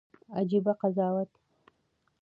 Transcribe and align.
عجيبه 0.31 0.71
قضاوت 0.71 1.29